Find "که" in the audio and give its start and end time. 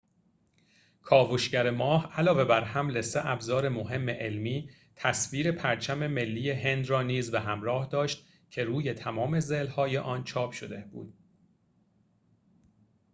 8.51-8.63